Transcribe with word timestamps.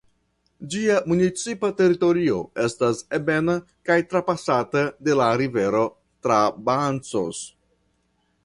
Ĝia 0.75 0.93
municipa 1.11 1.69
teritorio 1.81 2.39
estas 2.63 3.03
ebena 3.19 3.57
kaj 3.91 3.99
trapasata 4.15 4.83
de 5.09 5.19
la 5.23 5.31
rivero 5.43 5.85
Trabancos. 6.27 7.45